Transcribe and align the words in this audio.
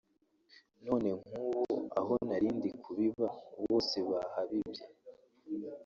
None 0.85 1.09
nk’ubu 1.19 1.63
aho 1.99 2.13
narindi 2.27 2.69
kubiba 2.83 3.27
bose 3.63 3.97
bahabibye 4.09 4.85